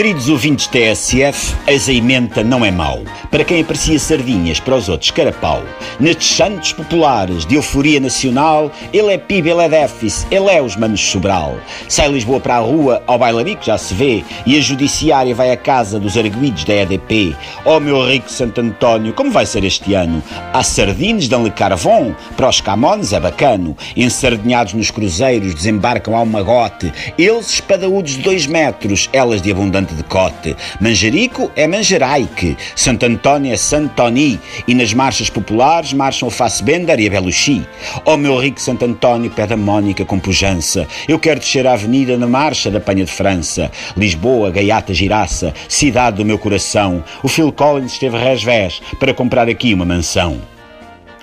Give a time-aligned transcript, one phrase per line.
[0.00, 3.00] Queridos ouvintes TSF, azeimenta não é mau.
[3.30, 5.62] Para quem aprecia sardinhas, para os outros carapau.
[6.00, 10.74] Nestes santos populares de euforia nacional, ele é PIB, ele é déficit, ele é os
[10.74, 11.60] manos Sobral.
[11.86, 15.56] Sai Lisboa para a rua, ao bailarico já se vê, e a judiciária vai à
[15.58, 17.36] casa dos arguidos da EDP.
[17.66, 20.22] Oh meu rico Santo António, como vai ser este ano?
[20.54, 23.76] Há sardines, dão-lhe carvão, para os camões é bacano.
[23.94, 26.90] Ensardinhados nos cruzeiros, desembarcam ao magote.
[27.18, 30.56] Eles espadaúdos de dois metros, elas de abundante de decote.
[30.80, 37.06] Manjerico é Manjeraique, Santo António é Santoni e nas marchas populares marcham o Fassbender e
[37.06, 37.66] a Belushi.
[38.04, 41.72] Ó oh, meu rico Santo António, pé da Mónica com pujança, eu quero descer a
[41.72, 43.70] avenida na marcha da Panha de França.
[43.96, 47.04] Lisboa, Gaiata, Giraça, cidade do meu coração.
[47.22, 50.49] O Phil Collins esteve resvés para comprar aqui uma mansão.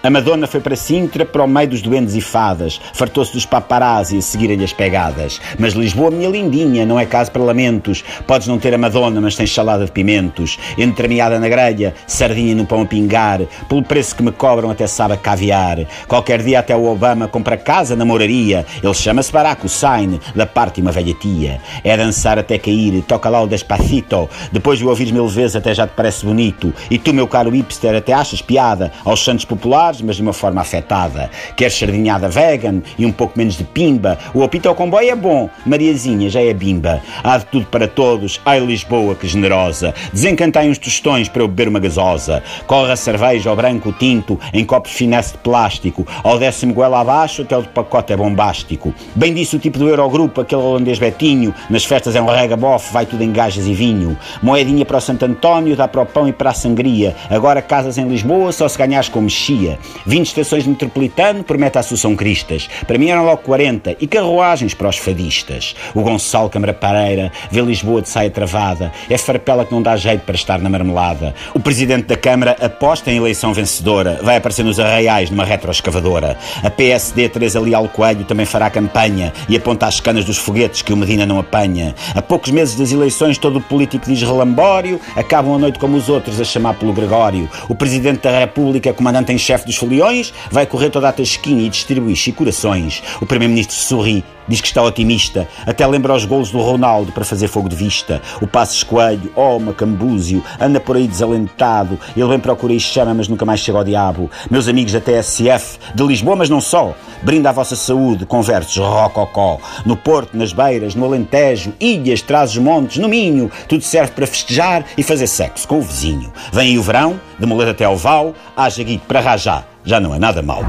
[0.07, 4.17] A Madonna foi para Sintra, para o meio dos doentes e fadas, fartou-se dos paparazzi
[4.17, 5.41] a seguirem-lhe as pegadas.
[5.59, 8.05] Mas Lisboa, minha lindinha, não é caso para lamentos.
[8.25, 10.57] Podes não ter a Madonna, mas tens salada de pimentos.
[10.77, 15.15] Entremeada na grelha, sardinha no pão a pingar, pelo preço que me cobram até sabe
[15.15, 15.79] a caviar.
[16.07, 18.65] Qualquer dia até o Obama compra casa na moraria.
[18.81, 21.59] Ele chama-se Barack Hussein, da parte uma velha tia.
[21.83, 24.29] É dançar até cair, toca lá o despacito.
[24.53, 26.73] Depois de o mil vezes até já te parece bonito.
[26.89, 30.61] E tu, meu caro hipster, até achas piada aos santos populares mas de uma forma
[30.61, 31.29] afetada.
[31.55, 34.17] Quer sardinhada vegan e um pouco menos de pimba.
[34.33, 37.01] O apito ao comboio é bom, Mariazinha já é bimba.
[37.23, 38.39] Há de tudo para todos.
[38.45, 39.93] Ai Lisboa, que generosa.
[40.13, 42.43] Desencantai uns tostões para eu beber uma gasosa.
[42.65, 46.05] Corre a cerveja ao branco tinto em copos finesse de plástico.
[46.23, 48.93] Ao décimo goela abaixo até o pacote é bombástico.
[49.15, 51.53] Bem disse o tipo do Eurogrupo, aquele holandês Betinho.
[51.69, 54.17] Nas festas é um regabof, vai tudo em gajas e vinho.
[54.41, 57.15] Moedinha para o Santo António, dá para o pão e para a sangria.
[57.29, 59.76] Agora casas em Lisboa só se ganhares com mexia.
[60.05, 62.69] 20 estações de metropolitano promete a Assunção Cristas.
[62.85, 63.97] Para mim eram logo 40.
[63.99, 65.75] E carruagens para os fadistas.
[65.93, 68.91] O Gonçalo Câmara Pareira vê Lisboa de saia travada.
[69.09, 71.33] É farpela que não dá jeito para estar na marmelada.
[71.53, 74.19] O Presidente da Câmara aposta em eleição vencedora.
[74.23, 76.37] Vai aparecer nos arraiais numa retroescavadora.
[76.63, 80.93] A PSD Teresa Leal Coelho também fará campanha e aponta as canas dos foguetes que
[80.93, 81.95] o Medina não apanha.
[82.15, 84.99] A poucos meses das eleições todo o político diz relambório.
[85.15, 87.49] Acabam a noite como os outros a chamar pelo Gregório.
[87.69, 91.69] O Presidente da República, comandante em chefe dos foliões, vai correr toda a tasquinha e
[91.69, 93.03] distribuir corações.
[93.21, 97.47] O Primeiro-Ministro sorri, diz que está otimista, até lembra os golos do Ronaldo para fazer
[97.47, 98.21] fogo de vista.
[98.41, 101.99] O Passos Coelho, oh, Macambúzio, anda por aí desalentado.
[102.15, 104.31] Ele vem procurar e chama, mas nunca mais chega ao diabo.
[104.49, 106.95] Meus amigos da TSF, de Lisboa, mas não só.
[107.21, 109.59] Brinda a vossa saúde com versos rococó.
[109.85, 113.51] No Porto, nas Beiras, no Alentejo, ilhas, trazes montes, no Minho.
[113.67, 116.31] Tudo serve para festejar e fazer sexo com o vizinho.
[116.51, 119.67] Vem aí o verão, de Moledo até ao Val, haja guito para rajar.
[119.83, 120.63] Já não é nada mal.